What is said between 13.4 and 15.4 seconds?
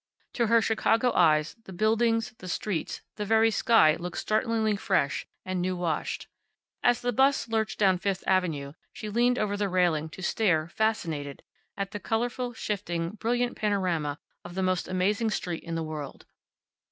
panorama of the most amazing